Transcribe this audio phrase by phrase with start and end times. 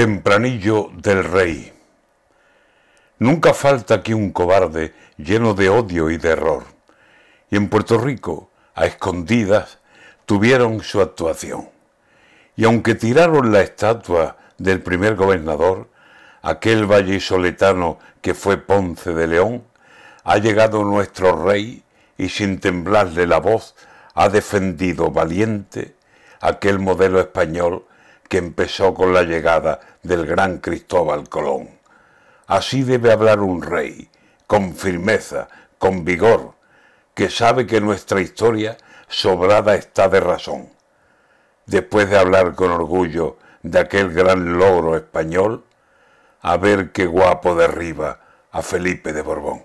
[0.00, 1.70] Tempranillo del Rey.
[3.18, 6.64] Nunca falta aquí un cobarde lleno de odio y de error.
[7.50, 9.78] Y en Puerto Rico, a escondidas,
[10.24, 11.68] tuvieron su actuación.
[12.56, 15.90] Y aunque tiraron la estatua del primer gobernador,
[16.40, 19.64] aquel vallisoletano que fue Ponce de León,
[20.24, 21.84] ha llegado nuestro rey
[22.16, 23.74] y sin temblarle la voz
[24.14, 25.94] ha defendido valiente
[26.40, 27.84] aquel modelo español
[28.30, 31.68] que empezó con la llegada del gran Cristóbal Colón.
[32.46, 34.08] Así debe hablar un rey,
[34.46, 35.48] con firmeza,
[35.78, 36.54] con vigor,
[37.12, 40.68] que sabe que nuestra historia sobrada está de razón.
[41.66, 45.64] Después de hablar con orgullo de aquel gran logro español,
[46.40, 48.20] a ver qué guapo derriba
[48.52, 49.64] a Felipe de Borbón.